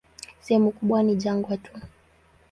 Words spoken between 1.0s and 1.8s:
ni jangwa tu.